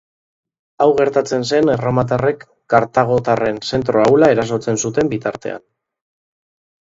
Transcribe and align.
Hau 0.83 0.85
gertatzen 1.01 1.43
zen 1.57 1.71
erromatarrek 1.73 2.45
kartagotarren 2.73 3.61
zentro 3.71 4.01
ahula 4.05 4.29
erasotzen 4.37 4.83
zuten 4.87 5.11
bitartean. 5.13 5.63